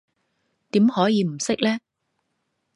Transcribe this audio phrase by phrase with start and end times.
[0.71, 1.79] 點可以唔識呢？